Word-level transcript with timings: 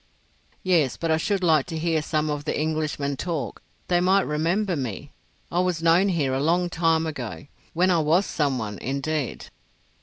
"Yes; 0.63 0.97
but 0.97 1.11
I 1.11 1.17
should 1.17 1.43
like 1.43 1.67
to 1.67 1.77
hear 1.77 2.01
some 2.01 2.31
of 2.31 2.43
the 2.45 2.57
Englishmen 2.59 3.17
talk. 3.17 3.61
They 3.87 4.01
might 4.01 4.25
remember 4.25 4.75
me. 4.75 5.11
I 5.51 5.59
was 5.59 5.83
known 5.83 6.09
here 6.09 6.33
a 6.33 6.41
long 6.41 6.71
time 6.71 7.05
ago—when 7.05 7.91
I 7.91 7.99
was 7.99 8.25
some 8.25 8.57
one 8.57 8.79
indeed." 8.79 9.45